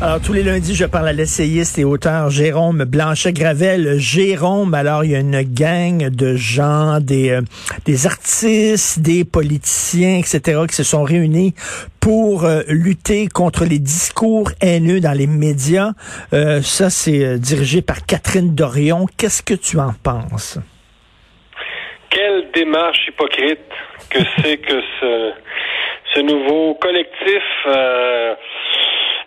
Alors, 0.00 0.20
tous 0.24 0.32
les 0.32 0.44
lundis, 0.44 0.76
je 0.76 0.84
parle 0.84 1.08
à 1.08 1.12
l'essayiste 1.12 1.76
et 1.76 1.84
auteur 1.84 2.30
Jérôme 2.30 2.84
Blanchet-Gravel. 2.84 3.98
Jérôme, 3.98 4.72
alors, 4.74 5.02
il 5.02 5.10
y 5.10 5.16
a 5.16 5.18
une 5.18 5.42
gang 5.42 6.08
de 6.08 6.36
gens, 6.36 7.00
des, 7.00 7.30
euh, 7.30 7.40
des 7.84 8.06
artistes, 8.06 9.00
des 9.00 9.24
politiciens, 9.24 10.18
etc., 10.18 10.60
qui 10.68 10.76
se 10.76 10.84
sont 10.84 11.02
réunis 11.02 11.52
pour 12.00 12.44
euh, 12.44 12.60
lutter 12.68 13.26
contre 13.26 13.64
les 13.64 13.80
discours 13.80 14.52
haineux 14.62 15.00
dans 15.00 15.18
les 15.18 15.26
médias. 15.26 15.90
Euh, 16.32 16.62
ça, 16.62 16.90
c'est 16.90 17.36
dirigé 17.40 17.82
par 17.82 18.06
Catherine 18.06 18.54
Dorion. 18.54 19.06
Qu'est-ce 19.16 19.42
que 19.42 19.54
tu 19.54 19.80
en 19.80 19.94
penses? 20.04 20.60
Quelle 22.10 22.52
démarche 22.54 23.08
hypocrite 23.08 23.66
que 24.10 24.20
c'est 24.36 24.58
que 24.58 24.80
ce, 25.00 25.32
ce 26.14 26.20
nouveau 26.20 26.76
collectif 26.76 27.42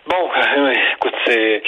Bon, 0.06 0.28
écoute, 0.94 1.14
c'est. 1.26 1.62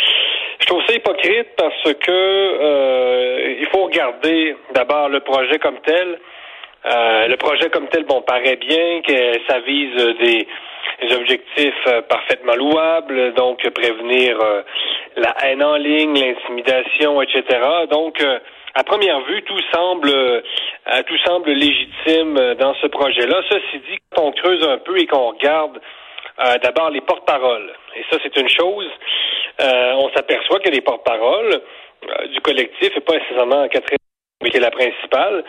Je 0.58 0.66
trouve 0.66 0.82
ça 0.86 0.94
hypocrite 0.94 1.48
parce 1.56 1.82
que 1.82 2.10
euh, 2.10 3.56
il 3.60 3.66
faut 3.66 3.84
regarder 3.84 4.56
d'abord 4.74 5.08
le 5.08 5.20
projet 5.20 5.58
comme 5.58 5.78
tel. 5.86 6.18
Euh, 6.86 7.28
le 7.28 7.36
projet 7.36 7.70
comme 7.70 7.86
tel, 7.88 8.04
bon, 8.04 8.22
paraît 8.22 8.56
bien 8.56 9.02
que 9.02 9.38
ça 9.48 9.60
vise 9.60 10.16
des, 10.18 10.46
objectifs 11.14 11.86
euh, 11.86 12.02
parfaitement 12.02 12.54
louables, 12.54 13.34
donc 13.34 13.68
prévenir 13.70 14.38
la 15.16 15.34
haine 15.44 15.62
en 15.62 15.76
ligne, 15.76 16.14
l'intimidation, 16.14 17.22
etc. 17.22 17.44
Donc, 17.90 18.24
à 18.74 18.84
première 18.84 19.20
vue, 19.22 19.42
tout 19.42 19.60
semble 19.72 20.42
tout 21.06 21.18
semble 21.24 21.50
légitime 21.50 22.54
dans 22.58 22.74
ce 22.74 22.86
projet-là. 22.88 23.42
Ceci 23.48 23.78
dit, 23.90 23.98
quand 24.14 24.24
on 24.24 24.32
creuse 24.32 24.66
un 24.66 24.78
peu 24.78 24.98
et 24.98 25.06
qu'on 25.06 25.30
regarde 25.30 25.80
euh, 26.40 26.58
d'abord 26.62 26.90
les 26.90 27.00
porte-paroles. 27.00 27.72
Et 27.96 28.04
ça, 28.10 28.18
c'est 28.22 28.36
une 28.36 28.48
chose. 28.48 28.90
Euh, 29.60 29.92
on 29.94 30.10
s'aperçoit 30.14 30.58
que 30.60 30.68
les 30.68 30.80
porte-paroles 30.80 31.60
euh, 31.60 32.26
du 32.28 32.40
collectif, 32.40 32.90
et 32.96 33.00
pas 33.00 33.14
nécessairement 33.14 33.68
Catherine 33.68 33.98
qui 34.44 34.56
est 34.56 34.60
la 34.60 34.70
principale, 34.70 35.44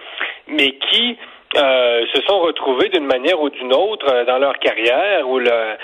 mais 0.48 0.72
qui 0.72 1.18
se 1.54 2.22
sont 2.28 2.40
retrouvés 2.40 2.90
d'une 2.90 3.06
manière 3.06 3.42
ou 3.42 3.50
d'une 3.50 3.74
autre 3.74 4.24
dans 4.26 4.40
leur 4.40 4.58
carrière 4.60 5.28
ou 5.30 5.40
leur 5.40 5.78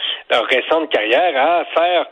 récente 0.50 0.90
carrière 0.90 1.34
à 1.38 1.66
faire 1.66 2.06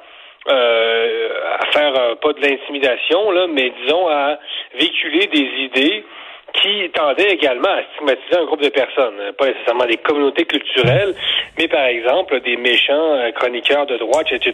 à 0.48 1.66
faire 1.74 2.18
pas 2.22 2.34
de 2.34 2.42
l'intimidation 2.42 3.31
là, 3.31 3.48
mais 3.48 3.72
disons 3.81 4.08
à 4.08 4.40
véhiculer 4.76 5.28
des 5.28 5.64
idées 5.64 6.06
qui 6.53 6.89
tendait 6.92 7.31
également 7.31 7.69
à 7.69 7.83
stigmatiser 7.94 8.38
un 8.38 8.45
groupe 8.45 8.61
de 8.61 8.69
personnes, 8.69 9.33
pas 9.38 9.47
nécessairement 9.47 9.86
des 9.86 9.97
communautés 9.97 10.45
culturelles, 10.45 11.16
mais 11.58 11.67
par 11.67 11.86
exemple 11.86 12.39
des 12.41 12.58
méchants 12.58 13.14
euh, 13.14 13.31
chroniqueurs 13.31 13.86
de 13.86 13.97
droite, 13.97 14.28
etc. 14.31 14.53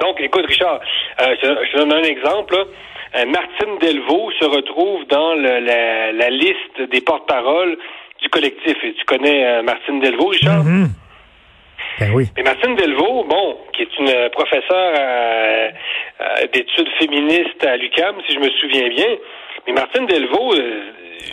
Donc, 0.00 0.20
écoute, 0.20 0.46
Richard, 0.46 0.80
euh, 1.20 1.36
je, 1.42 1.76
donne 1.76 1.92
un 1.92 2.02
exemple. 2.02 2.56
Euh, 2.56 3.24
Martine 3.26 3.78
Delvaux 3.80 4.30
se 4.40 4.44
retrouve 4.44 5.06
dans 5.06 5.34
la, 5.34 6.30
liste 6.30 6.90
des 6.90 7.00
porte-paroles 7.00 7.76
du 8.20 8.28
collectif. 8.28 8.76
Et 8.82 8.94
tu 8.94 9.04
connais 9.04 9.62
Martine 9.62 10.00
Delvaux, 10.00 10.28
Richard? 10.28 10.64
Mm-hmm. 10.64 10.88
Ben 12.00 12.10
oui. 12.12 12.26
Et 12.36 12.42
Martine 12.42 12.74
Delvaux, 12.74 13.24
bon, 13.24 13.56
qui 13.72 13.82
est 13.82 13.98
une 13.98 14.30
professeure 14.30 15.72
d'études 16.52 16.88
féministes 16.98 17.64
à 17.64 17.76
l'UCAM, 17.76 18.16
si 18.26 18.34
je 18.34 18.40
me 18.40 18.50
souviens 18.50 18.88
bien, 18.88 19.16
mais 19.66 19.72
Martine 19.72 20.06
Delvaux, 20.06 20.54
euh, 20.54 20.82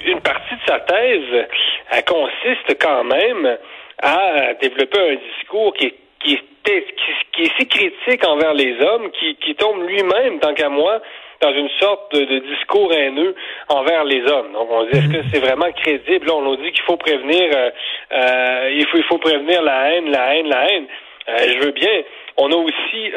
une 0.06 0.22
partie 0.22 0.56
de 0.56 0.62
sa 0.68 0.80
thèse, 0.80 1.48
elle 1.92 2.06
consiste 2.06 2.80
quand 2.80 3.04
même 3.04 3.58
à 4.02 4.54
développer 4.56 5.00
un 5.00 5.16
discours 5.16 5.74
qui 5.74 5.88
est 5.88 5.96
qui 6.24 6.34
est, 6.34 6.86
qui, 7.34 7.42
est 7.42 7.52
si 7.58 7.68
critique 7.68 8.28
envers 8.28 8.54
les 8.54 8.80
hommes, 8.82 9.10
qui, 9.12 9.36
qui 9.38 9.56
tombe 9.56 9.82
lui-même, 9.88 10.40
tant 10.40 10.54
qu'à 10.54 10.70
moi, 10.70 11.02
dans 11.42 11.52
une 11.52 11.70
sorte 11.80 12.14
de, 12.14 12.40
discours 12.40 12.94
haineux 12.94 13.36
envers 13.70 14.04
les 14.04 14.22
hommes. 14.32 14.54
Donc 14.54 14.70
on 14.70 14.84
dit 14.84 15.00
est-ce 15.00 15.12
que 15.12 15.24
c'est 15.32 15.40
vraiment 15.40 15.72
crédible? 15.72 16.30
On 16.30 16.44
nous 16.44 16.58
dit 16.58 16.72
qu'il 16.72 16.84
faut 16.84 16.98
prévenir, 16.98 17.50
euh, 17.56 17.70
euh, 18.14 18.70
il 18.74 18.86
faut 18.88 18.98
il 18.98 19.04
faut 19.06 19.18
prévenir 19.18 19.64
la 19.64 19.92
haine, 19.92 20.12
la 20.12 20.36
haine, 20.36 20.48
la 20.48 20.72
haine. 20.72 20.86
je 21.28 21.66
veux 21.66 21.72
bien. 21.72 22.04
On 22.38 22.52
a 22.52 22.56
aussi 22.56 23.12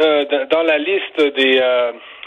dans 0.50 0.62
la 0.62 0.78
liste 0.78 1.20
des 1.36 1.60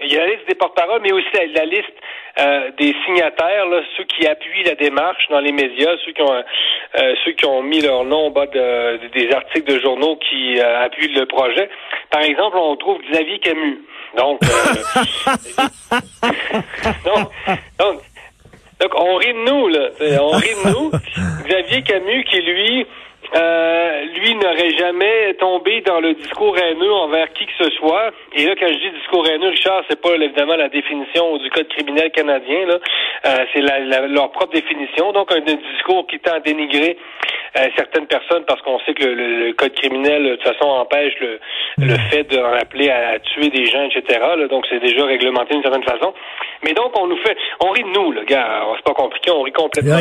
il 0.03 0.13
y 0.13 0.17
a 0.17 0.25
la 0.25 0.33
liste 0.33 0.47
des 0.47 0.55
porte-paroles, 0.55 1.01
mais 1.01 1.11
aussi 1.11 1.27
la, 1.53 1.65
liste 1.65 1.93
euh, 2.39 2.71
des 2.77 2.95
signataires, 3.05 3.65
là, 3.65 3.81
ceux 3.97 4.03
qui 4.03 4.27
appuient 4.27 4.63
la 4.63 4.75
démarche 4.75 5.27
dans 5.29 5.39
les 5.39 5.51
médias, 5.51 5.95
ceux 6.05 6.11
qui 6.11 6.21
ont 6.21 6.33
euh, 6.33 7.13
ceux 7.25 7.31
qui 7.31 7.45
ont 7.45 7.63
mis 7.63 7.81
leur 7.81 8.03
nom 8.03 8.27
en 8.27 8.29
bas 8.29 8.45
de, 8.45 9.07
des 9.07 9.31
articles 9.31 9.73
de 9.73 9.79
journaux 9.79 10.17
qui 10.17 10.59
euh, 10.59 10.83
appuient 10.83 11.13
le 11.13 11.25
projet. 11.25 11.69
Par 12.11 12.21
exemple, 12.21 12.57
on 12.57 12.75
trouve 12.75 13.01
Xavier 13.11 13.39
Camus. 13.39 13.79
Donc, 14.17 14.39
donc, 17.05 17.29
donc, 17.79 18.01
donc, 18.79 18.91
on 18.95 19.15
rit 19.15 19.33
de 19.33 19.49
nous, 19.49 19.67
là. 19.67 19.89
On 20.21 20.37
rit 20.37 20.55
de 20.63 20.69
nous. 20.69 20.91
Xavier 21.45 21.81
Camus, 21.81 22.23
qui 22.25 22.41
lui 22.41 22.85
euh, 23.35 24.01
lui 24.15 24.35
n'aurait 24.35 24.71
jamais 24.77 25.33
tombé 25.35 25.81
dans 25.81 25.99
le 25.99 26.13
discours 26.13 26.57
haineux 26.57 26.93
envers 26.93 27.31
qui 27.33 27.45
que 27.45 27.65
ce 27.65 27.69
soit. 27.71 28.11
Et 28.33 28.45
là, 28.45 28.55
quand 28.57 28.67
je 28.67 28.73
dis 28.73 28.97
discours 28.97 29.27
haineux, 29.27 29.49
Richard, 29.49 29.83
c'est 29.89 30.01
pas 30.01 30.15
évidemment 30.15 30.55
la 30.55 30.69
définition 30.69 31.38
du 31.38 31.49
code 31.49 31.67
criminel 31.67 32.11
canadien. 32.11 32.65
Là, 32.65 32.79
euh, 33.25 33.45
c'est 33.53 33.61
leur 33.61 34.31
propre 34.31 34.53
définition. 34.53 35.11
Donc, 35.11 35.31
un, 35.31 35.41
discours 35.41 36.07
qui 36.07 36.19
tend 36.19 36.35
à 36.35 36.39
dénigrer 36.39 36.97
euh, 37.55 37.67
certaines 37.75 38.07
personnes 38.07 38.43
parce 38.47 38.61
qu'on 38.61 38.79
sait 38.79 38.93
que 38.93 39.05
le, 39.05 39.53
code 39.53 39.73
criminel 39.73 40.23
de 40.23 40.35
toute 40.35 40.43
façon 40.43 40.67
empêche 40.67 41.13
le, 41.19 41.39
le 41.79 41.93
mm. 41.93 41.99
fait 42.09 42.23
d'en 42.23 42.53
appeler 42.53 42.89
à, 42.89 43.19
tuer 43.19 43.49
des 43.49 43.65
gens, 43.65 43.87
etc. 43.89 44.19
donc, 44.49 44.65
c'est 44.69 44.79
déjà 44.79 45.05
réglementé 45.05 45.53
d'une 45.53 45.63
certaine 45.63 45.83
façon. 45.83 46.13
Mais 46.63 46.73
donc, 46.73 46.91
on 46.97 47.07
nous 47.07 47.17
fait, 47.17 47.35
on 47.61 47.69
rit 47.71 47.83
de 47.83 47.89
nous, 47.89 48.11
le 48.11 48.23
gars. 48.25 48.63
C'est 48.75 48.83
pas 48.83 48.93
compliqué, 48.93 49.31
on 49.31 49.43
rit 49.43 49.51
complètement. 49.51 49.97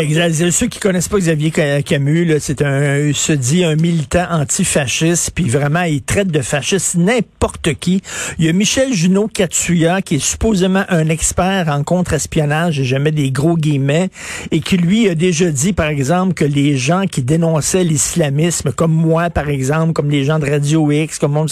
ceux 0.50 0.66
qui 0.66 0.80
connaissent 0.80 1.08
pas 1.08 1.18
Xavier 1.18 1.50
Camus, 1.82 2.38
c'est 2.40 2.62
un 2.62 3.12
se 3.12 3.32
dit 3.32 3.64
un 3.64 3.76
militant 3.76 4.26
antifasciste, 4.30 5.32
puis 5.34 5.48
vraiment, 5.48 5.82
il 5.82 6.02
traite 6.02 6.28
de 6.28 6.40
fasciste 6.40 6.96
n'importe 6.96 7.74
qui. 7.74 8.02
Il 8.38 8.44
y 8.44 8.48
a 8.48 8.52
Michel 8.52 8.92
Junot 8.92 9.28
Katsuya, 9.28 10.02
qui 10.02 10.16
est 10.16 10.24
supposément 10.24 10.84
un 10.88 11.08
expert 11.08 11.68
en 11.68 11.82
contre-espionnage, 11.82 12.80
mets 12.94 13.12
des 13.12 13.30
gros 13.30 13.56
guillemets, 13.56 14.08
et 14.50 14.60
qui, 14.60 14.76
lui, 14.76 15.08
a 15.08 15.14
déjà 15.14 15.50
dit, 15.50 15.72
par 15.72 15.88
exemple, 15.88 16.34
que 16.34 16.44
les 16.44 16.76
gens 16.76 17.04
qui 17.10 17.22
dénonçaient 17.38 17.84
l'islamisme, 17.84 18.72
comme 18.72 18.92
moi, 18.92 19.30
par 19.30 19.48
exemple, 19.48 19.92
comme 19.94 20.10
les 20.10 20.24
gens 20.24 20.38
de 20.38 20.48
Radio 20.48 20.91
X, 20.91 21.19
comme 21.19 21.36
on, 21.36 21.47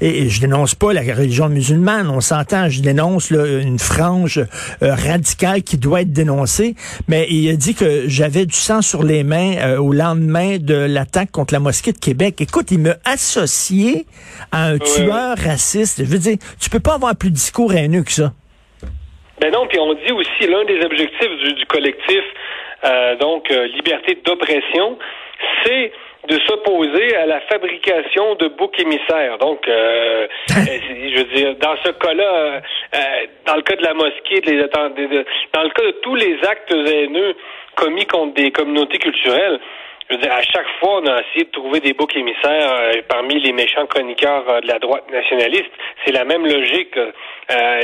et, 0.00 0.28
je 0.28 0.40
dénonce 0.40 0.74
pas 0.74 0.92
la 0.92 1.02
religion 1.02 1.48
musulmane, 1.48 2.08
on 2.10 2.20
s'entend, 2.20 2.68
je 2.68 2.80
dénonce 2.80 3.30
une 3.30 3.78
frange 3.78 4.38
euh, 4.82 4.94
radicale 4.94 5.62
qui 5.62 5.78
doit 5.78 6.02
être 6.02 6.12
dénoncée, 6.12 6.74
mais 7.08 7.26
il 7.30 7.48
a 7.50 7.56
dit 7.56 7.74
que 7.74 8.08
j'avais 8.08 8.46
du 8.46 8.56
sang 8.56 8.82
sur 8.82 9.04
les 9.04 9.22
mains 9.22 9.56
euh, 9.58 9.78
au 9.78 9.92
lendemain 9.92 10.58
de 10.58 10.74
la 10.74 11.04
attaque 11.04 11.30
contre 11.30 11.52
la 11.52 11.60
mosquée 11.60 11.92
de 11.92 11.98
Québec. 11.98 12.40
Écoute, 12.40 12.70
il 12.70 12.78
me 12.78 12.94
associé 13.04 14.06
à 14.50 14.68
un 14.68 14.78
tueur 14.78 15.36
raciste. 15.36 16.02
Je 16.02 16.10
veux 16.10 16.18
dire, 16.18 16.38
tu 16.58 16.70
peux 16.70 16.80
pas 16.80 16.94
avoir 16.94 17.14
plus 17.14 17.30
de 17.30 17.36
discours 17.36 17.72
haineux 17.72 18.02
que 18.02 18.12
ça. 18.12 18.32
Ben 19.40 19.52
non, 19.52 19.66
puis 19.68 19.78
on 19.78 19.92
dit 19.94 20.12
aussi 20.12 20.50
l'un 20.50 20.64
des 20.64 20.80
objectifs 20.84 21.56
du, 21.58 21.66
collectif, 21.66 22.24
euh, 22.84 23.16
donc 23.16 23.50
euh, 23.50 23.66
liberté 23.68 24.18
d'oppression, 24.24 24.98
c'est 25.64 25.92
de 26.28 26.38
s'opposer 26.46 27.16
à 27.16 27.26
la 27.26 27.40
fabrication 27.42 28.34
de 28.36 28.48
boucs 28.48 28.78
émissaires. 28.80 29.36
Donc, 29.38 29.68
euh, 29.68 30.26
je 30.48 31.18
veux 31.18 31.34
dire, 31.34 31.54
dans 31.56 31.76
ce 31.84 31.90
cas-là, 31.90 32.62
dans 33.46 33.56
le 33.56 33.62
cas 33.62 33.76
de 33.76 33.82
la 33.82 33.92
mosquée, 33.92 34.40
de 34.40 34.50
les, 34.50 34.56
dans 35.52 35.62
le 35.62 35.70
cas 35.70 35.82
de 35.84 35.90
tous 36.02 36.14
les 36.14 36.38
actes 36.44 36.72
haineux 36.72 37.34
commis 37.76 38.06
contre 38.06 38.34
des 38.34 38.50
communautés 38.52 38.98
culturelles, 38.98 39.60
je 40.08 40.16
veux 40.16 40.20
dire, 40.20 40.32
à 40.32 40.42
chaque 40.42 40.66
fois, 40.80 41.00
on 41.00 41.06
a 41.06 41.20
essayé 41.22 41.46
de 41.46 41.50
trouver 41.50 41.80
des 41.80 41.94
boucs 41.94 42.14
émissaires 42.14 42.72
euh, 42.72 43.00
parmi 43.08 43.40
les 43.40 43.52
méchants 43.52 43.86
chroniqueurs 43.86 44.44
euh, 44.50 44.60
de 44.60 44.68
la 44.68 44.78
droite 44.78 45.10
nationaliste. 45.10 45.70
C'est 46.04 46.12
la 46.12 46.24
même 46.24 46.46
logique. 46.46 46.96
Euh, 46.96 47.82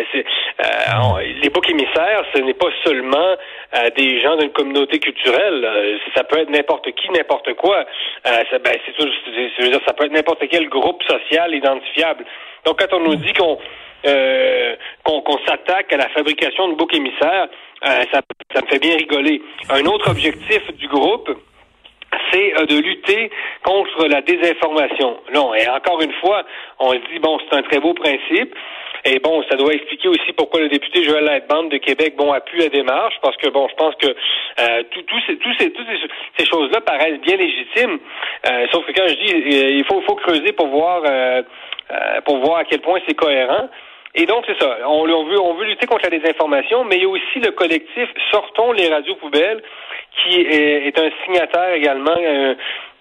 les 1.43 1.49
boucs 1.49 1.71
émissaires, 1.71 2.25
ce 2.35 2.41
n'est 2.41 2.55
pas 2.55 2.69
seulement 2.85 3.37
des 3.97 4.21
gens 4.21 4.37
d'une 4.37 4.51
communauté 4.51 4.99
culturelle. 4.99 5.99
ça 6.15 6.25
peut 6.25 6.39
être 6.39 6.51
n'importe 6.51 6.91
qui, 6.93 7.11
n'importe 7.11 7.55
quoi. 7.55 7.85
ça, 8.25 8.59
ben, 8.59 8.77
c'est, 8.85 9.05
veux 9.63 9.71
dire, 9.71 9.81
ça 9.87 9.93
peut 9.93 10.05
être 10.05 10.13
n'importe 10.13 10.43
quel 10.51 10.69
groupe 10.69 11.03
social 11.05 11.55
identifiable. 11.55 12.25
Donc, 12.65 12.81
quand 12.81 12.97
on 12.97 13.01
nous 13.01 13.17
dit 13.17 13.33
qu'on 13.33 13.59
qu'on, 15.05 15.39
s'attaque 15.47 15.93
à 15.93 15.97
la 15.99 16.09
fabrication 16.09 16.69
de 16.69 16.75
boucs 16.75 16.95
émissaires, 16.95 17.49
ça, 17.83 18.21
ça 18.55 18.63
me 18.63 18.67
fait 18.67 18.79
bien 18.79 18.97
rigoler. 18.97 19.41
Un 19.71 19.85
autre 19.87 20.11
objectif 20.11 20.63
du 20.77 20.89
groupe, 20.89 21.31
c'est 22.33 22.67
de 22.67 22.81
lutter 22.81 23.31
contre 23.63 24.07
la 24.09 24.21
désinformation. 24.21 25.19
Non, 25.35 25.55
et 25.55 25.69
encore 25.69 26.01
une 26.03 26.13
fois, 26.15 26.45
on 26.79 26.93
se 26.93 27.13
dit, 27.13 27.19
bon, 27.21 27.39
c'est 27.39 27.57
un 27.57 27.63
très 27.63 27.81
beau 27.81 27.95
principe, 27.95 28.55
et 29.05 29.19
bon, 29.19 29.43
ça 29.49 29.57
doit 29.57 29.73
expliquer 29.73 30.09
aussi 30.09 30.33
pourquoi 30.37 30.61
le 30.61 30.69
député 30.69 31.03
Joël 31.05 31.25
Lightband 31.25 31.65
de 31.65 31.79
Québec, 31.79 32.15
bon, 32.17 32.33
appuie 32.33 32.61
la 32.61 32.69
démarche, 32.69 33.15
parce 33.23 33.37
que 33.39 33.49
bon, 33.49 33.67
je 33.69 33.75
pense 33.75 33.95
que 33.97 34.09
euh, 34.09 34.83
toutes 34.91 35.07
ces, 36.39 36.47
choses-là 36.47 36.81
paraissent 36.83 37.21
bien 37.21 37.37
légitimes. 37.37 37.99
Euh, 38.47 38.67
sauf 38.73 38.85
que 38.85 38.93
quand 38.93 39.09
je 39.09 39.15
dis, 39.15 39.33
euh, 39.35 39.71
il 39.71 39.85
faut, 39.85 40.03
faut 40.03 40.17
creuser 40.17 40.53
pour 40.53 40.67
voir, 40.67 41.03
euh, 41.07 41.43
euh, 41.93 42.21
pour 42.23 42.39
voir 42.39 42.59
à 42.59 42.65
quel 42.65 42.81
point 42.81 43.01
c'est 43.09 43.15
cohérent. 43.15 43.69
Et 44.15 44.27
donc, 44.27 44.45
c'est 44.47 44.61
ça. 44.61 44.79
On, 44.87 45.09
on, 45.09 45.25
veut, 45.25 45.41
on 45.41 45.55
veut 45.55 45.67
lutter 45.67 45.87
contre 45.87 46.11
la 46.11 46.19
désinformation, 46.19 46.85
mais 46.85 46.97
il 46.97 47.03
y 47.03 47.07
a 47.07 47.09
aussi 47.09 47.39
le 47.43 47.53
collectif 47.53 48.09
Sortons 48.33 48.73
les 48.73 48.89
radios 48.89 49.15
poubelles, 49.15 49.63
qui 50.17 50.41
est, 50.41 50.89
est 50.89 50.99
un 50.99 51.11
signataire 51.25 51.75
également, 51.75 52.17
euh, 52.17 52.55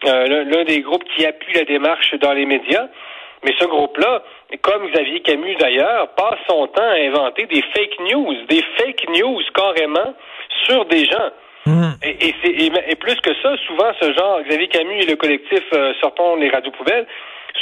l'un 0.03 0.63
des 0.63 0.81
groupes 0.81 1.03
qui 1.15 1.25
appuie 1.25 1.53
la 1.53 1.63
démarche 1.63 2.13
dans 2.15 2.33
les 2.33 2.45
médias. 2.45 2.87
Mais 3.43 3.53
ce 3.57 3.65
groupe-là, 3.65 4.23
comme 4.61 4.89
Xavier 4.91 5.21
Camus 5.21 5.55
d'ailleurs, 5.55 6.09
passe 6.15 6.39
son 6.49 6.67
temps 6.67 6.81
à 6.81 6.95
inventer 6.95 7.45
des 7.45 7.61
fake 7.73 7.99
news, 8.11 8.35
des 8.49 8.63
fake 8.77 9.07
news 9.09 9.41
carrément 9.53 10.13
sur 10.65 10.85
des 10.85 11.05
gens. 11.05 11.29
Mmh. 11.65 11.91
Et, 12.03 12.29
et, 12.29 12.71
et, 12.87 12.95
plus 12.95 13.15
que 13.21 13.31
ça, 13.41 13.55
souvent 13.67 13.91
ce 14.01 14.13
genre, 14.13 14.41
Xavier 14.47 14.67
Camus 14.67 15.01
et 15.01 15.05
le 15.05 15.15
collectif 15.15 15.63
euh, 15.73 15.93
Sortons 16.01 16.35
les 16.35 16.49
radios 16.49 16.71
poubelles, 16.71 17.05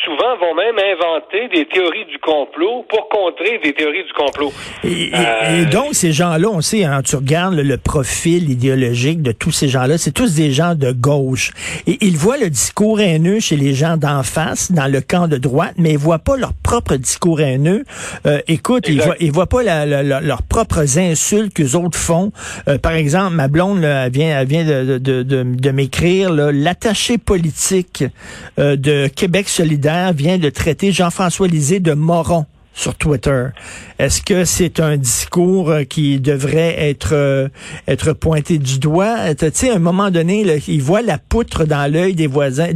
souvent 0.03 0.37
vont 0.39 0.55
même 0.55 0.75
inventer 0.77 1.47
des 1.49 1.65
théories 1.65 2.05
du 2.05 2.17
complot 2.19 2.85
pour 2.89 3.09
contrer 3.09 3.59
des 3.63 3.73
théories 3.73 4.03
du 4.03 4.13
complot. 4.13 4.51
Et, 4.83 5.11
euh... 5.13 5.65
donc, 5.65 5.93
ces 5.93 6.11
gens-là, 6.11 6.47
on 6.49 6.61
sait, 6.61 6.83
hein, 6.83 7.01
tu 7.01 7.15
regardes 7.15 7.55
le, 7.55 7.77
profil 7.77 8.49
idéologique 8.49 9.21
de 9.21 9.31
tous 9.31 9.51
ces 9.51 9.67
gens-là, 9.67 9.97
c'est 9.97 10.11
tous 10.11 10.35
des 10.35 10.51
gens 10.51 10.75
de 10.75 10.91
gauche. 10.91 11.51
Et 11.85 11.97
ils 12.01 12.17
voient 12.17 12.37
le 12.37 12.49
discours 12.49 12.99
haineux 12.99 13.39
chez 13.39 13.55
les 13.55 13.73
gens 13.73 13.97
d'en 13.97 14.23
face, 14.23 14.71
dans 14.71 14.91
le 14.91 14.99
camp 14.99 15.27
de 15.27 15.37
droite, 15.37 15.73
mais 15.77 15.91
ils 15.91 15.97
voient 15.97 16.19
pas 16.19 16.37
leur 16.37 16.53
propre 16.53 16.95
discours 16.95 17.39
haineux. 17.39 17.83
Euh, 18.25 18.39
écoute, 18.47 18.85
ils 18.87 19.01
voient, 19.01 19.15
ils 19.19 19.31
voient 19.31 19.47
pas 19.47 19.63
la, 19.63 19.85
la, 19.85 20.03
la, 20.03 20.21
leurs 20.21 20.43
propres 20.43 20.97
insultes 20.97 21.53
que 21.53 21.63
les 21.63 21.75
autres 21.75 21.97
font. 21.97 22.31
Euh, 22.67 22.77
par 22.77 22.93
exemple, 22.93 23.35
ma 23.35 23.47
blonde 23.47 23.81
là, 23.81 24.05
elle 24.05 24.11
vient, 24.11 24.39
elle 24.39 24.47
vient 24.47 24.65
de, 24.65 24.97
de, 24.97 25.23
de, 25.23 25.43
de 25.43 25.71
m'écrire 25.71 26.31
l'attaché 26.31 27.17
politique 27.17 28.03
de 28.57 29.07
Québec 29.07 29.47
solidaire 29.47 29.76
vient 30.13 30.37
de 30.37 30.49
traiter 30.49 30.91
Jean-François 30.91 31.47
Lisée 31.47 31.79
de 31.79 31.93
moron 31.93 32.45
sur 32.73 32.95
Twitter. 32.95 33.47
Est-ce 33.97 34.21
que 34.21 34.45
c'est 34.45 34.79
un 34.79 34.97
discours 34.97 35.71
euh, 35.71 35.83
qui 35.83 36.19
devrait 36.19 36.75
être 36.77 37.13
euh, 37.13 37.47
être 37.87 38.13
pointé 38.13 38.59
du 38.59 38.77
doigt? 38.77 39.15
Euh, 39.19 39.33
Tu 39.33 39.49
sais, 39.51 39.71
à 39.71 39.75
un 39.75 39.79
moment 39.79 40.11
donné, 40.11 40.45
il 40.67 40.81
voit 40.81 41.01
la 41.01 41.17
poutre 41.17 41.65
dans 41.65 41.91
l'œil 41.91 42.13
des 42.13 42.27
voisins. 42.27 42.67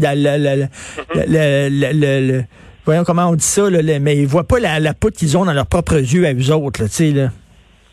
voyons 2.84 3.04
comment 3.04 3.30
on 3.30 3.36
dit 3.36 3.46
ça, 3.46 3.70
mais 4.02 4.18
il 4.18 4.26
voit 4.26 4.48
pas 4.48 4.60
la, 4.60 4.94
poutre 4.96 5.18
qu'ils 5.18 5.38
ont 5.38 5.46
dans 5.46 5.54
leurs 5.54 5.68
propres 5.68 5.98
yeux 6.00 6.26
à 6.26 6.34
eux 6.34 6.52
autres. 6.52 6.82
Là, 6.82 7.12
là. 7.14 7.30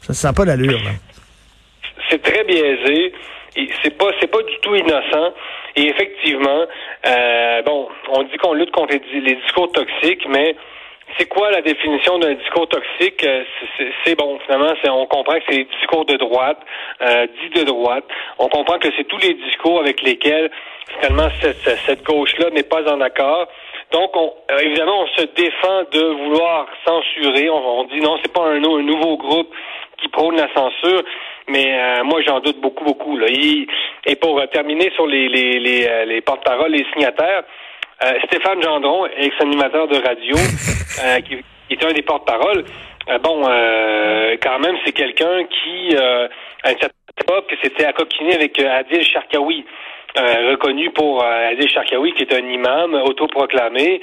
Ça 0.07 0.15
sent 0.15 0.33
pas 0.35 0.47
l'allure. 0.47 0.81
C'est 2.09 2.23
très 2.23 2.43
biaisé. 2.45 3.13
C'est 3.55 3.97
pas 3.97 4.11
c'est 4.21 4.31
pas 4.31 4.43
du 4.43 4.59
tout 4.61 4.75
innocent. 4.75 5.33
Et 5.77 5.89
effectivement, 5.89 6.65
euh, 7.07 7.63
bon, 7.63 7.89
on 8.11 8.23
dit 8.25 8.37
qu'on 8.39 8.55
lutte 8.55 8.71
contre 8.73 8.95
les, 9.13 9.35
discours 9.37 9.71
toxiques, 9.73 10.27
mais 10.29 10.57
c'est 11.17 11.27
quoi 11.27 11.51
la 11.51 11.63
définition 11.63 12.19
d'un 12.19 12.35
discours 12.35 12.69
toxique? 12.69 13.25
Euh, 13.25 13.45
C'est 14.05 14.17
bon, 14.17 14.39
finalement, 14.45 14.73
on 14.87 15.07
comprend 15.07 15.35
que 15.35 15.45
c'est 15.49 15.65
discours 15.81 16.05
de 16.05 16.17
droite, 16.17 16.59
euh, 17.01 17.27
dits 17.41 17.61
de 17.61 17.65
droite. 17.65 18.05
On 18.39 18.49
comprend 18.49 18.79
que 18.79 18.89
c'est 18.97 19.05
tous 19.05 19.19
les 19.19 19.35
discours 19.35 19.81
avec 19.81 20.03
lesquels 20.03 20.51
finalement 21.01 21.29
cette, 21.41 21.79
cette 21.87 22.03
gauche-là 22.03 22.51
n'est 22.51 22.63
pas 22.65 22.83
en 22.93 23.01
accord. 23.01 23.47
Donc, 23.93 24.15
on, 24.17 24.35
euh, 24.51 24.59
évidemment, 24.59 25.03
on 25.03 25.07
se 25.07 25.27
défend 25.35 25.83
de 25.93 26.01
vouloir 26.01 26.67
censurer. 26.87 27.49
On, 27.49 27.85
dit 27.85 28.01
non, 28.01 28.19
c'est 28.23 28.33
pas 28.33 28.43
un, 28.43 28.57
un 28.57 28.83
nouveau 28.83 29.17
groupe 29.17 29.55
qui 30.01 30.09
prône 30.09 30.37
la 30.37 30.49
censure. 30.55 31.03
Mais 31.49 31.67
euh, 31.67 32.05
moi, 32.05 32.21
j'en 32.27 32.41
doute 32.41 32.61
beaucoup, 32.61 32.85
beaucoup. 32.85 33.17
Là. 33.17 33.27
et 33.31 34.17
pour 34.17 34.39
euh, 34.39 34.47
terminer 34.47 34.91
sur 34.95 35.07
les, 35.07 35.29
les, 35.29 35.59
les, 35.59 35.87
euh, 35.87 36.05
les 36.05 36.21
porte-paroles, 36.21 36.73
les 36.73 36.87
signataires, 36.93 37.43
Stéphane 38.27 38.63
Gendron, 38.63 39.07
ex-animateur 39.07 39.89
de 39.89 39.97
radio, 39.97 40.37
qui, 41.27 41.37
qui, 41.69 41.75
était 41.75 41.87
un 41.87 41.93
des 41.93 42.03
porte-paroles, 42.03 42.65
bon, 43.25 43.43
quand 44.41 44.59
même, 44.61 44.77
c'est 44.85 44.93
quelqu'un 44.93 45.43
qui, 45.47 45.97
à 45.97 46.71
une 46.71 46.79
certaine 46.79 46.91
époque, 47.21 47.53
s'était 47.61 47.87
accoquiné 47.87 48.37
avec 48.37 48.57
Adil 48.61 49.05
Sharkawi. 49.05 49.65
reconnu 50.15 50.91
pour 50.91 51.25
Adil 51.25 51.69
Sharkawi, 51.69 52.13
qui 52.13 52.23
est 52.23 52.35
un 52.35 52.49
imam 52.49 52.95
autoproclamé, 52.95 54.01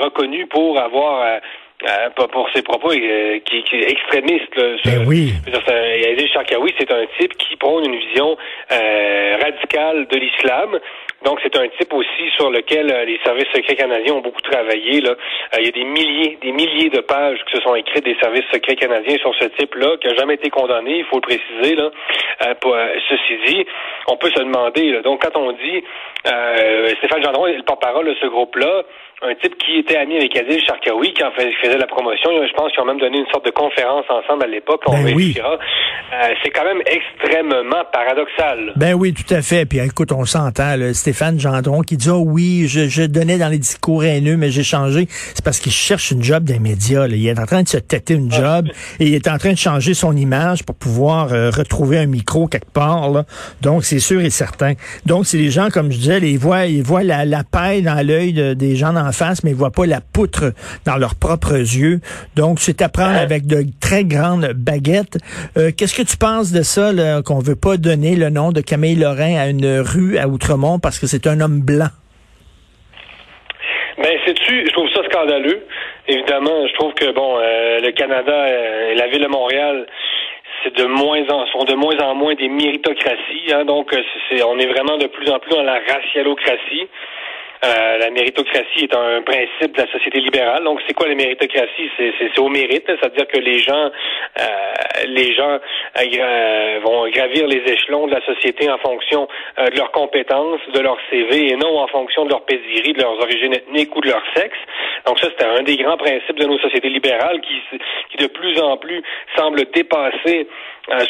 reconnu 0.00 0.46
pour 0.46 0.78
avoir 0.78 1.40
euh, 1.88 2.10
pour 2.10 2.48
ses 2.54 2.62
propos 2.62 2.92
euh, 2.92 3.38
qui, 3.44 3.62
qui, 3.64 3.76
est 3.76 3.90
extrémiste. 3.90 4.54
Là, 4.56 4.76
ben 4.84 5.04
oui. 5.06 5.32
Yazid 5.46 6.28
Sharkawi, 6.28 6.72
c'est 6.78 6.92
un 6.92 7.04
type 7.18 7.36
qui 7.36 7.56
prône 7.56 7.84
une 7.84 7.96
vision 7.96 8.36
euh, 8.70 9.36
radicale 9.42 10.06
de 10.06 10.16
l'islam. 10.16 10.78
Donc, 11.24 11.40
c'est 11.42 11.56
un 11.56 11.68
type 11.68 11.92
aussi 11.92 12.30
sur 12.36 12.50
lequel 12.50 12.90
euh, 12.90 13.04
les 13.04 13.18
services 13.24 13.48
secrets 13.54 13.76
canadiens 13.76 14.14
ont 14.14 14.20
beaucoup 14.20 14.40
travaillé. 14.42 15.00
Là. 15.00 15.14
il 15.58 15.64
y 15.64 15.68
a 15.68 15.72
des 15.72 15.84
milliers, 15.84 16.38
des 16.40 16.52
milliers 16.52 16.90
de 16.90 17.00
pages 17.00 17.38
qui 17.46 17.56
se 17.56 17.62
sont 17.62 17.74
écrites 17.74 18.04
des 18.04 18.16
services 18.20 18.46
secrets 18.52 18.76
canadiens 18.76 19.18
sur 19.18 19.34
ce 19.34 19.46
type-là, 19.46 19.96
qui 20.00 20.08
n'a 20.08 20.14
jamais 20.14 20.34
été 20.34 20.50
condamné, 20.50 20.98
il 20.98 21.04
faut 21.04 21.16
le 21.16 21.22
préciser. 21.22 21.76
Là. 21.76 21.90
Pour, 22.60 22.76
ceci 23.08 23.38
dit, 23.46 23.66
on 24.08 24.16
peut 24.16 24.30
se 24.30 24.40
demander, 24.40 24.90
là, 24.90 25.02
donc 25.02 25.22
quand 25.22 25.38
on 25.38 25.52
dit 25.52 25.84
Stéphane 26.98 27.22
Gendron 27.22 27.46
est 27.46 27.56
le 27.56 27.62
porte-parole 27.62 28.06
de 28.06 28.16
ce 28.20 28.26
groupe-là, 28.26 28.82
un 29.22 29.34
type 29.36 29.56
qui 29.58 29.78
était 29.78 29.96
ami 29.96 30.16
avec 30.16 30.36
Adil 30.36 30.60
Sharkawi, 30.66 31.12
qui 31.14 31.22
en 31.22 31.30
faisait 31.30 31.78
la 31.78 31.86
promotion. 31.86 32.30
Je 32.44 32.52
pense 32.54 32.72
qu'ils 32.72 32.82
ont 32.82 32.86
même 32.86 32.98
donné 32.98 33.18
une 33.18 33.30
sorte 33.30 33.44
de 33.44 33.50
conférence 33.50 34.04
ensemble 34.08 34.44
à 34.44 34.46
l'époque. 34.48 34.82
On 34.86 34.92
ben 34.92 35.14
oui. 35.14 35.36
Euh, 35.38 36.34
c'est 36.42 36.50
quand 36.50 36.64
même 36.64 36.82
extrêmement 36.86 37.84
paradoxal. 37.92 38.72
Ben 38.76 38.94
oui, 38.94 39.14
tout 39.14 39.32
à 39.32 39.40
fait. 39.40 39.64
Puis 39.64 39.78
écoute, 39.78 40.10
on 40.10 40.24
s'entend. 40.24 40.74
Stéphane 40.92 41.38
Gendron 41.38 41.82
qui 41.82 41.96
dit 41.96 42.10
oh, 42.10 42.22
oui, 42.26 42.66
je, 42.66 42.88
je, 42.88 43.02
donnais 43.02 43.38
dans 43.38 43.48
les 43.48 43.58
discours 43.58 44.04
haineux, 44.04 44.36
mais 44.36 44.50
j'ai 44.50 44.64
changé. 44.64 45.06
C'est 45.08 45.44
parce 45.44 45.60
qu'il 45.60 45.72
cherche 45.72 46.10
une 46.10 46.22
job 46.22 46.42
des 46.42 46.58
médias. 46.58 47.06
Là. 47.06 47.14
Il 47.14 47.26
est 47.26 47.38
en 47.38 47.46
train 47.46 47.62
de 47.62 47.68
se 47.68 47.78
têter 47.78 48.14
une 48.14 48.30
job 48.30 48.66
et 48.98 49.06
il 49.06 49.14
est 49.14 49.28
en 49.28 49.38
train 49.38 49.52
de 49.52 49.58
changer 49.58 49.94
son 49.94 50.16
image 50.16 50.64
pour 50.64 50.74
pouvoir 50.74 51.32
euh, 51.32 51.50
retrouver 51.50 51.98
un 51.98 52.06
micro 52.06 52.48
quelque 52.48 52.72
part. 52.72 53.10
Là. 53.10 53.24
Donc, 53.60 53.84
c'est 53.84 54.00
sûr 54.00 54.20
et 54.20 54.30
certain. 54.30 54.72
Donc, 55.06 55.26
c'est 55.26 55.38
les 55.38 55.50
gens, 55.50 55.68
comme 55.70 55.92
je 55.92 55.98
disais, 55.98 56.18
ils 56.22 56.38
voient, 56.38 56.66
ils 56.66 56.82
voient 56.82 57.04
la, 57.04 57.24
la 57.24 57.44
paille 57.44 57.82
dans 57.82 58.04
l'œil 58.04 58.56
des 58.56 58.74
gens 58.74 58.92
dans 58.92 59.11
face, 59.12 59.44
mais 59.44 59.50
ils 59.50 59.56
voient 59.56 59.70
pas 59.70 59.86
la 59.86 60.00
poutre 60.00 60.52
dans 60.86 60.96
leurs 60.96 61.14
propres 61.14 61.54
yeux. 61.54 62.00
Donc, 62.36 62.58
c'est 62.60 62.82
à 62.82 62.88
prendre 62.88 63.18
avec 63.18 63.46
de 63.46 63.64
très 63.80 64.04
grandes 64.04 64.52
baguettes. 64.54 65.18
Euh, 65.56 65.70
qu'est-ce 65.76 65.94
que 65.94 66.06
tu 66.06 66.16
penses 66.16 66.52
de 66.52 66.62
ça, 66.62 66.90
qu'on 67.24 67.38
veut 67.38 67.56
pas 67.56 67.76
donner 67.76 68.16
le 68.16 68.30
nom 68.30 68.52
de 68.52 68.60
Camille 68.60 68.96
Lorrain 68.96 69.36
à 69.38 69.48
une 69.48 69.80
rue 69.80 70.18
à 70.18 70.28
Outremont 70.28 70.78
parce 70.78 70.98
que 70.98 71.06
c'est 71.06 71.26
un 71.26 71.40
homme 71.40 71.60
blanc? 71.60 71.90
Ben, 73.98 74.18
sais-tu, 74.26 74.66
je 74.66 74.72
trouve 74.72 74.88
ça 74.94 75.02
scandaleux. 75.04 75.64
Évidemment, 76.08 76.66
je 76.66 76.74
trouve 76.74 76.92
que, 76.94 77.12
bon, 77.12 77.38
euh, 77.38 77.78
le 77.80 77.92
Canada 77.92 78.32
euh, 78.32 78.90
et 78.90 78.94
la 78.94 79.06
ville 79.08 79.22
de 79.22 79.28
Montréal, 79.28 79.86
c'est 80.64 80.74
de 80.76 80.84
moins 80.86 81.22
en 81.28 81.46
sont 81.46 81.64
de 81.64 81.74
moins 81.74 81.96
en 81.98 82.14
moins 82.14 82.34
des 82.34 82.48
méritocraties. 82.48 83.52
Hein, 83.52 83.64
donc, 83.64 83.94
c'est, 84.28 84.42
on 84.42 84.58
est 84.58 84.66
vraiment 84.66 84.96
de 84.96 85.06
plus 85.06 85.30
en 85.30 85.38
plus 85.38 85.50
dans 85.50 85.62
la 85.62 85.78
racialocratie. 85.86 86.88
Euh, 87.64 87.98
la 87.98 88.10
méritocratie 88.10 88.84
est 88.84 88.94
un 88.94 89.22
principe 89.22 89.76
de 89.76 89.82
la 89.82 89.92
société 89.92 90.18
libérale. 90.18 90.64
Donc, 90.64 90.80
c'est 90.86 90.94
quoi 90.94 91.06
la 91.06 91.14
méritocratie? 91.14 91.90
C'est 91.96 92.38
au 92.40 92.48
mérite, 92.48 92.84
c'est-à-dire 92.86 93.28
que 93.28 93.38
les 93.38 93.60
gens, 93.60 93.88
euh, 94.40 94.46
les 95.06 95.32
gens 95.32 95.60
euh, 95.96 96.80
vont 96.82 97.08
gravir 97.10 97.46
les 97.46 97.62
échelons 97.72 98.08
de 98.08 98.14
la 98.14 98.24
société 98.26 98.68
en 98.68 98.78
fonction 98.78 99.28
de 99.58 99.76
leurs 99.76 99.92
compétences, 99.92 100.60
de 100.74 100.80
leur 100.80 100.96
CV, 101.08 101.52
et 101.52 101.56
non 101.56 101.78
en 101.78 101.86
fonction 101.86 102.24
de 102.24 102.30
leur 102.30 102.44
pédigree, 102.44 102.94
de 102.94 103.00
leurs 103.00 103.20
origines 103.20 103.54
ethniques 103.54 103.94
ou 103.94 104.00
de 104.00 104.08
leur 104.08 104.22
sexe. 104.34 104.58
Donc, 105.06 105.20
ça, 105.20 105.28
c'est 105.38 105.46
un 105.46 105.62
des 105.62 105.76
grands 105.76 105.96
principes 105.96 106.38
de 106.38 106.46
nos 106.46 106.58
sociétés 106.58 106.88
libérales 106.88 107.40
qui, 107.42 107.78
qui 108.10 108.16
de 108.16 108.26
plus 108.26 108.60
en 108.60 108.76
plus 108.76 109.02
semble 109.36 109.64
dépasser 109.72 110.48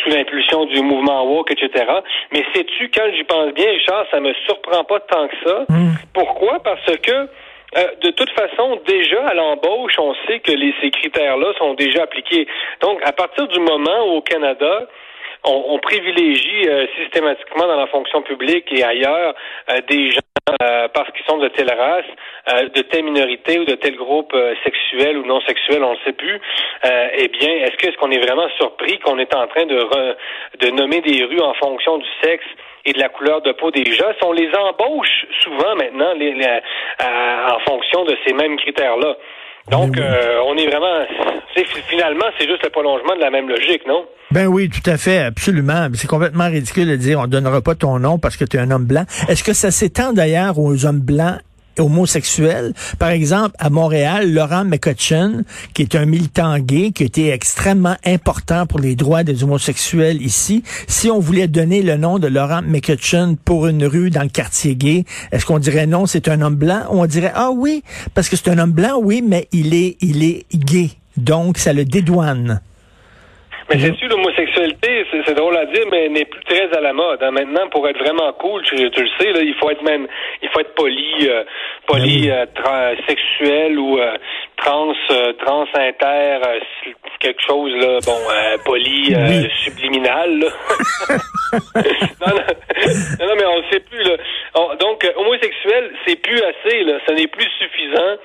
sous 0.02 0.10
l'impulsion 0.10 0.66
du 0.66 0.82
mouvement 0.82 1.24
woke, 1.24 1.50
etc. 1.50 1.86
Mais 2.30 2.44
sais-tu, 2.54 2.90
quand 2.90 3.08
j'y 3.14 3.24
pense 3.24 3.52
bien, 3.54 3.70
Richard, 3.70 4.04
ça 4.10 4.20
me 4.20 4.34
surprend 4.46 4.84
pas 4.84 5.00
tant 5.00 5.28
que 5.28 5.36
ça. 5.46 5.64
Hmm. 5.68 5.94
Pourquoi 6.12 6.41
pourquoi? 6.42 6.60
Parce 6.60 6.96
que 6.98 7.12
euh, 7.12 7.86
de 8.02 8.10
toute 8.10 8.30
façon, 8.30 8.80
déjà 8.86 9.26
à 9.28 9.34
l'embauche, 9.34 9.94
on 9.98 10.14
sait 10.26 10.40
que 10.40 10.50
les, 10.50 10.74
ces 10.82 10.90
critères-là 10.90 11.52
sont 11.56 11.74
déjà 11.74 12.02
appliqués. 12.02 12.46
Donc, 12.80 13.00
à 13.04 13.12
partir 13.12 13.46
du 13.46 13.60
moment 13.60 14.08
où 14.08 14.16
au 14.16 14.22
Canada, 14.22 14.88
on, 15.44 15.78
privilégie 15.78 16.68
euh, 16.68 16.86
systématiquement 17.00 17.66
dans 17.66 17.76
la 17.76 17.86
fonction 17.86 18.22
publique 18.22 18.66
et 18.72 18.84
ailleurs 18.84 19.34
euh, 19.70 19.80
des 19.88 20.10
gens 20.10 20.20
euh, 20.50 20.88
parce 20.92 21.08
qu'ils 21.12 21.24
sont 21.26 21.38
de 21.38 21.46
telle 21.48 21.72
race, 21.72 22.04
euh, 22.52 22.68
de 22.68 22.82
telle 22.82 23.04
minorité 23.04 23.60
ou 23.60 23.64
de 23.64 23.76
tel 23.76 23.94
groupe 23.94 24.32
euh, 24.34 24.54
sexuel 24.64 25.16
ou 25.18 25.24
non 25.24 25.40
sexuel, 25.42 25.84
on 25.84 25.92
ne 25.92 25.98
sait 26.04 26.12
plus. 26.12 26.40
eh 26.84 27.28
bien, 27.28 27.50
est-ce 27.50 27.76
que 27.76 27.86
est-ce 27.86 27.96
qu'on 27.96 28.10
est 28.10 28.18
vraiment 28.18 28.48
surpris 28.58 28.98
qu'on 28.98 29.20
est 29.20 29.32
en 29.36 29.46
train 29.46 29.66
de 29.66 30.16
de 30.58 30.70
nommer 30.70 31.00
des 31.00 31.22
rues 31.24 31.40
en 31.40 31.54
fonction 31.54 31.98
du 31.98 32.08
sexe 32.24 32.44
et 32.84 32.92
de 32.92 32.98
la 32.98 33.08
couleur 33.08 33.40
de 33.42 33.52
peau 33.52 33.70
des 33.70 33.84
gens? 33.92 34.10
On 34.24 34.32
les 34.32 34.50
embauche 34.52 35.26
souvent 35.42 35.76
maintenant 35.76 36.12
les, 36.14 36.34
en 37.00 37.60
fonction 37.60 38.04
de 38.04 38.16
ces 38.26 38.34
mêmes 38.34 38.56
critères-là. 38.56 39.16
Donc, 39.70 39.96
euh, 39.96 40.38
on 40.46 40.56
est 40.56 40.66
vraiment, 40.66 41.06
finalement, 41.88 42.24
c'est 42.38 42.48
juste 42.48 42.64
le 42.64 42.70
prolongement 42.70 43.14
de 43.14 43.20
la 43.20 43.30
même 43.30 43.48
logique, 43.48 43.86
non? 43.86 44.04
Ben 44.30 44.46
oui, 44.46 44.68
tout 44.68 44.88
à 44.90 44.96
fait, 44.96 45.18
absolument. 45.18 45.88
C'est 45.94 46.08
complètement 46.08 46.46
ridicule 46.46 46.88
de 46.88 46.96
dire 46.96 47.20
on 47.20 47.26
donnera 47.26 47.60
pas 47.60 47.74
ton 47.74 47.98
nom 47.98 48.18
parce 48.18 48.36
que 48.36 48.44
tu 48.44 48.56
es 48.56 48.60
un 48.60 48.70
homme 48.70 48.86
blanc. 48.86 49.04
Est-ce 49.28 49.44
que 49.44 49.52
ça 49.52 49.70
s'étend 49.70 50.12
d'ailleurs 50.12 50.58
aux 50.58 50.84
hommes 50.86 51.00
blancs 51.00 51.38
homosexuels. 51.78 52.72
Par 52.98 53.10
exemple, 53.10 53.54
à 53.58 53.70
Montréal, 53.70 54.32
Laurent 54.32 54.64
McCutcheon, 54.64 55.44
qui 55.74 55.82
est 55.82 55.94
un 55.94 56.06
militant 56.06 56.58
gay, 56.58 56.92
qui 56.92 57.04
était 57.04 57.28
extrêmement 57.28 57.96
important 58.04 58.66
pour 58.66 58.80
les 58.80 58.96
droits 58.96 59.24
des 59.24 59.44
homosexuels 59.44 60.22
ici, 60.22 60.62
si 60.86 61.10
on 61.10 61.18
voulait 61.18 61.48
donner 61.48 61.82
le 61.82 61.96
nom 61.96 62.18
de 62.18 62.28
Laurent 62.28 62.62
McCutcheon 62.62 63.36
pour 63.44 63.66
une 63.66 63.84
rue 63.84 64.10
dans 64.10 64.22
le 64.22 64.28
quartier 64.28 64.76
gay, 64.76 65.04
est-ce 65.32 65.46
qu'on 65.46 65.58
dirait 65.58 65.86
non, 65.86 66.06
c'est 66.06 66.28
un 66.28 66.40
homme 66.40 66.56
blanc, 66.56 66.82
on 66.90 67.06
dirait 67.06 67.32
ah 67.34 67.50
oui, 67.52 67.82
parce 68.14 68.28
que 68.28 68.36
c'est 68.36 68.50
un 68.50 68.58
homme 68.58 68.72
blanc, 68.72 68.98
oui, 69.00 69.22
mais 69.26 69.48
il 69.52 69.74
est, 69.74 69.96
il 70.00 70.22
est 70.24 70.46
gay. 70.54 70.90
Donc, 71.16 71.58
ça 71.58 71.72
le 71.72 71.84
dédouane. 71.84 72.60
Mais 73.70 73.80
c'est 73.80 73.94
sûr, 73.96 74.08
l'homosexualité, 74.08 74.41
c'est 74.54 75.34
drôle 75.34 75.56
à 75.56 75.66
dire, 75.66 75.84
mais 75.90 76.08
n'est 76.08 76.24
plus 76.24 76.42
très 76.44 76.72
à 76.76 76.80
la 76.80 76.92
mode. 76.92 77.22
Hein. 77.22 77.30
Maintenant, 77.30 77.68
pour 77.70 77.88
être 77.88 77.98
vraiment 77.98 78.32
cool, 78.34 78.62
tu, 78.62 78.76
le 78.76 78.90
sais, 79.18 79.32
là, 79.32 79.40
il 79.40 79.54
faut 79.54 79.70
être 79.70 79.82
même, 79.82 80.06
il 80.42 80.48
faut 80.50 80.60
être 80.60 80.74
poli, 80.74 81.28
euh, 81.28 81.44
poli, 81.86 82.28
ben 82.28 82.46
euh, 82.66 82.94
sexuel 83.06 83.78
ou 83.78 83.98
euh, 83.98 84.16
trans, 84.56 84.92
trans 85.44 85.66
inter, 85.74 86.38
quelque 87.20 87.42
chose 87.46 87.72
là, 87.76 87.98
bon, 88.04 88.18
poli, 88.64 89.14
subliminal. 89.64 90.38
Là. 90.38 90.48
non, 92.26 93.26
non, 93.26 93.34
mais 93.36 93.46
on 93.46 93.58
ne 93.58 93.70
sait 93.70 93.80
plus. 93.80 94.02
Là. 94.02 94.16
donc, 94.80 95.08
homosexuel, 95.16 95.92
c'est 96.06 96.16
plus 96.16 96.40
assez. 96.42 96.84
Là, 96.84 96.98
ce 97.06 97.14
n'est 97.14 97.28
plus 97.28 97.48
suffisant 97.58 98.16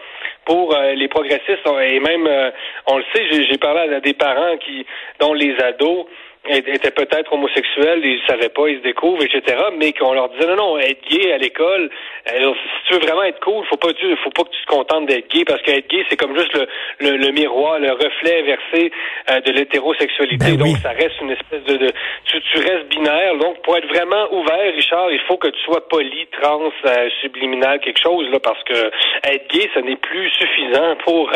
pour 0.47 0.73
euh, 0.73 0.93
les 0.93 1.09
progressistes. 1.09 1.67
Et 1.83 1.99
même 1.99 2.25
euh, 2.25 2.49
on 2.87 2.97
le 2.97 3.03
sait, 3.13 3.43
j'ai 3.43 3.57
parlé 3.57 3.93
à 3.93 3.99
des 3.99 4.13
parents 4.13 4.57
qui 4.57 4.85
dont 5.19 5.33
les 5.33 5.55
ados 5.61 6.05
étaient 6.49 6.91
peut-être 6.91 7.31
homosexuels, 7.33 8.01
ils 8.03 8.21
ne 8.21 8.27
savaient 8.27 8.49
pas, 8.49 8.67
ils 8.67 8.77
se 8.77 8.83
découvrent, 8.83 9.23
etc. 9.23 9.57
Mais 9.77 9.93
qu'on 9.93 10.13
leur 10.13 10.29
disait 10.29 10.47
non, 10.47 10.55
non, 10.55 10.77
être 10.79 11.01
gay 11.09 11.31
à 11.33 11.37
l'école, 11.37 11.89
euh, 12.31 12.53
si 12.53 12.87
tu 12.87 12.93
veux 12.93 12.99
vraiment 12.99 13.23
être 13.23 13.39
cool, 13.41 13.65
faut 13.65 13.77
pas, 13.77 13.89
faut 14.23 14.29
pas 14.29 14.43
que 14.43 14.49
tu 14.49 14.65
te 14.65 14.67
contentes 14.67 15.05
d'être 15.07 15.29
gay 15.29 15.43
parce 15.45 15.61
qu'être 15.61 15.87
gay, 15.87 16.05
c'est 16.09 16.17
comme 16.17 16.37
juste 16.37 16.57
le, 16.99 17.17
le, 17.17 17.31
miroir, 17.31 17.79
le 17.79 17.91
reflet 17.91 18.41
inversé 18.41 18.91
euh, 19.29 19.39
de 19.41 19.51
l'hétérosexualité. 19.51 20.51
Ben 20.51 20.57
donc 20.57 20.77
ça 20.77 20.89
reste 20.89 21.19
une 21.21 21.31
espèce 21.31 21.63
de, 21.63 21.77
de 21.77 21.91
tu, 22.25 22.41
tu, 22.41 22.57
restes 22.59 22.87
binaire. 22.89 23.35
Donc 23.37 23.61
pour 23.63 23.77
être 23.77 23.87
vraiment 23.87 24.33
ouvert, 24.33 24.73
Richard, 24.73 25.11
il 25.11 25.19
faut 25.27 25.37
que 25.37 25.47
tu 25.47 25.59
sois 25.61 25.87
poli, 25.87 26.27
trans, 26.41 26.71
euh, 26.85 27.09
subliminal, 27.21 27.79
quelque 27.79 28.01
chose 28.01 28.29
là, 28.31 28.39
parce 28.39 28.63
que 28.63 28.91
être 29.23 29.47
gay, 29.49 29.69
ce 29.73 29.79
n'est 29.79 29.95
plus 29.97 30.29
suffisant 30.31 30.95
pour 31.03 31.31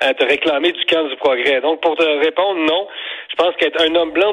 te 0.00 0.24
réclamer 0.24 0.72
du 0.72 0.84
camp 0.86 1.04
du 1.04 1.16
progrès. 1.16 1.60
Donc 1.60 1.80
pour 1.80 1.96
te 1.96 2.02
répondre, 2.02 2.60
non. 2.60 2.88
Je 3.30 3.36
pense 3.36 3.54
qu'être 3.56 3.80
un 3.82 3.94
homme 3.94 4.12
blanc 4.12 4.32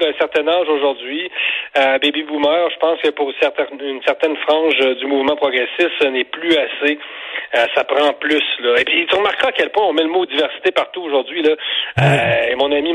d'un 0.00 0.12
certain 0.18 0.46
âge 0.48 0.68
aujourd'hui, 0.68 1.30
euh, 1.76 1.98
baby 1.98 2.22
boomer, 2.22 2.70
je 2.70 2.78
pense 2.78 3.00
que 3.00 3.10
pour 3.10 3.30
une 3.30 4.02
certaine 4.02 4.36
frange 4.38 4.78
du 4.96 5.06
mouvement 5.06 5.36
progressiste, 5.36 5.90
ce 6.00 6.06
n'est 6.08 6.24
plus 6.24 6.54
assez. 6.56 6.98
Euh, 7.54 7.66
ça 7.74 7.84
prend 7.84 8.12
plus. 8.14 8.42
Là. 8.60 8.80
Et 8.80 8.84
puis 8.84 9.06
tu 9.06 9.14
remarqueras 9.14 9.48
à 9.48 9.52
quel 9.52 9.70
point 9.70 9.84
on 9.84 9.92
met 9.92 10.02
le 10.02 10.08
mot 10.08 10.24
diversité 10.26 10.70
partout 10.70 11.02
aujourd'hui. 11.02 11.42
Là. 11.42 11.50
Euh, 12.00 12.50
et 12.50 12.54
mon 12.54 12.72
ami 12.72 12.94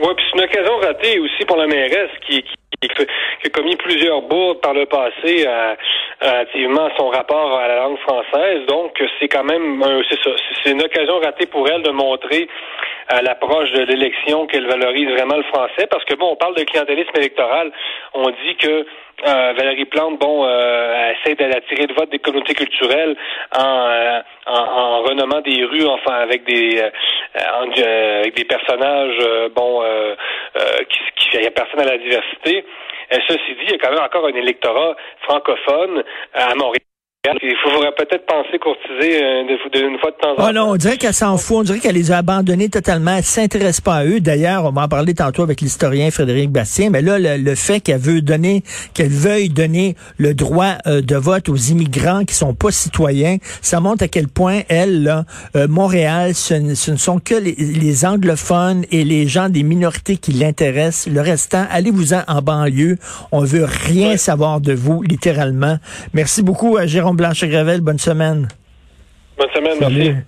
Oui, 0.01 0.09
puis 0.17 0.25
c'est 0.29 0.37
une 0.39 0.45
occasion 0.45 0.77
ratée 0.79 1.21
aussi 1.21 1.45
pour 1.47 1.57
la 1.57 1.69
mairesse 1.69 2.11
qui, 2.27 2.43
qui 2.43 2.57
qui 2.81 3.47
a 3.47 3.51
commis 3.51 3.77
plusieurs 3.77 4.23
bourdes 4.23 4.61
par 4.61 4.75
le 4.75 4.87
passé 4.87 5.45
euh, 5.47 5.75
relativement 6.21 6.89
son 6.99 7.09
rapport 7.09 7.59
à 7.59 7.69
la 7.69 7.77
langue 7.77 7.99
française. 7.99 8.67
Donc, 8.67 9.03
c'est 9.21 9.29
quand 9.29 9.45
même, 9.45 9.83
c'est 10.09 10.23
ça, 10.23 10.31
c'est 10.63 10.71
une 10.71 10.83
occasion 10.83 11.19
ratée 11.21 11.47
pour 11.47 11.69
elle 11.69 11.83
de 11.83 11.91
montrer 11.91 12.49
à 13.09 13.23
l'approche 13.23 13.71
de 13.73 13.83
l'élection 13.83 14.47
qu'elle 14.47 14.67
valorise 14.67 15.11
vraiment 15.11 15.37
le 15.37 15.43
français. 15.45 15.87
Parce 15.91 16.05
que 16.05 16.15
bon, 16.15 16.33
on 16.33 16.37
parle 16.37 16.55
de 16.57 16.65
clientélisme 16.65 17.13
électoral. 17.17 17.71
On 18.15 18.31
dit 18.31 18.57
que 18.59 18.87
euh, 19.27 19.53
Valérie 19.57 19.85
Plante, 19.85 20.19
bon, 20.19 20.45
euh, 20.45 21.13
essaie 21.13 21.35
d'attirer 21.35 21.87
de 21.87 21.95
vote 21.95 22.11
des 22.11 22.19
communautés 22.19 22.55
culturelles 22.55 23.17
en, 23.57 23.89
euh, 23.89 24.21
en, 24.47 25.03
renommant 25.03 25.41
des 25.41 25.65
rues, 25.65 25.87
enfin 25.87 26.15
avec 26.15 26.45
des 26.45 26.83
avec 27.35 28.37
des 28.37 28.45
personnages, 28.45 29.19
bon, 29.55 29.83
qui, 30.89 31.31
qui 31.31 31.51
personne 31.51 31.81
à 31.81 31.93
la 31.93 31.99
diversité. 31.99 32.65
Ceci 33.29 33.55
dit, 33.55 33.65
il 33.65 33.71
y 33.71 33.75
a 33.75 33.79
quand 33.79 33.91
même 33.91 34.03
encore 34.03 34.27
un 34.27 34.35
électorat 34.35 34.97
francophone 35.23 36.03
à 36.33 36.55
Montréal 36.55 36.81
il 37.43 37.57
faudrait 37.63 37.93
peut-être 37.97 38.27
penser 38.27 38.59
courtiser 38.59 39.23
euh, 39.23 39.43
une 39.43 39.99
fois 39.99 40.11
de 40.11 40.17
temps 40.17 40.33
en 40.33 40.37
temps. 40.37 40.47
Oh 40.49 40.53
non, 40.53 40.73
on 40.73 40.77
dirait 40.77 40.99
qu'elle 40.99 41.15
s'en 41.15 41.39
fout. 41.39 41.57
On 41.59 41.63
dirait 41.63 41.79
qu'elle 41.79 41.95
les 41.95 42.13
a 42.13 42.19
abandonnés 42.19 42.69
totalement. 42.69 43.17
Elle 43.17 43.25
s'intéresse 43.25 43.81
pas 43.81 43.97
à 43.97 44.05
eux. 44.05 44.21
D'ailleurs, 44.21 44.65
on 44.67 44.73
va 44.73 44.83
en 44.83 44.89
parler 44.89 45.15
tantôt 45.15 45.43
avec 45.43 45.61
l'historien 45.63 46.11
Frédéric 46.11 46.51
Bastien. 46.51 46.91
Mais 46.91 47.01
là, 47.01 47.19
le, 47.19 47.55
fait 47.55 47.81
qu'elle 47.81 48.01
veut 48.01 48.21
donner, 48.21 48.63
qu'elle 48.93 49.09
veuille 49.09 49.49
donner 49.49 49.95
le 50.19 50.35
droit 50.35 50.75
euh, 50.87 51.01
de 51.01 51.17
vote 51.17 51.49
aux 51.49 51.57
immigrants 51.57 52.25
qui 52.25 52.35
sont 52.35 52.55
pas 52.55 52.71
citoyens, 52.71 53.39
ça 53.63 53.81
montre 53.81 54.05
à 54.05 54.09
quel 54.09 54.29
point 54.29 54.61
elle, 54.69 55.03
là, 55.05 55.25
euh, 55.57 55.67
Montréal, 55.67 56.35
ce, 56.35 56.55
ne 56.55 56.75
sont 56.75 57.21
que 57.21 57.35
les, 57.35 58.05
anglophones 58.05 58.85
et 58.91 59.05
les 59.05 59.27
gens 59.29 59.49
des 59.49 59.63
minorités 59.63 60.17
qui 60.17 60.33
l'intéressent. 60.33 61.13
Le 61.13 61.21
restant, 61.21 61.65
allez-vous-en 61.71 62.23
en 62.29 62.43
banlieue. 62.43 62.97
On 63.33 63.45
veut 63.45 63.65
rien 63.65 64.17
savoir 64.19 64.61
de 64.61 64.75
vous, 64.75 65.03
littéralement. 65.03 65.79
Merci 66.13 66.43
beaucoup 66.43 66.77
à 66.77 66.87
Jérôme 66.87 67.14
Blanche-Gravel, 67.15 67.81
bonne 67.81 67.99
semaine. 67.99 68.49
Bonne 69.37 69.49
semaine, 69.55 69.79
merci. 69.81 70.25